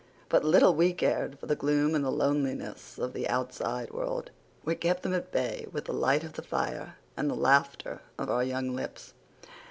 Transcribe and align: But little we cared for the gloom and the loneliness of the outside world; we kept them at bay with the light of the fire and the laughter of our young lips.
But 0.29 0.43
little 0.43 0.73
we 0.73 0.93
cared 0.93 1.37
for 1.37 1.45
the 1.45 1.55
gloom 1.55 1.93
and 1.93 2.03
the 2.03 2.09
loneliness 2.09 2.97
of 2.97 3.13
the 3.13 3.29
outside 3.29 3.91
world; 3.91 4.31
we 4.65 4.73
kept 4.73 5.03
them 5.03 5.13
at 5.13 5.31
bay 5.31 5.67
with 5.71 5.85
the 5.85 5.93
light 5.93 6.23
of 6.23 6.33
the 6.33 6.41
fire 6.41 6.95
and 7.15 7.29
the 7.29 7.35
laughter 7.35 8.01
of 8.17 8.27
our 8.27 8.43
young 8.43 8.75
lips. 8.75 9.13